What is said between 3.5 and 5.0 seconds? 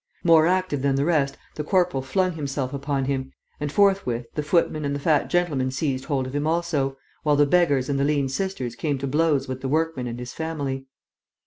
and forthwith the footman and the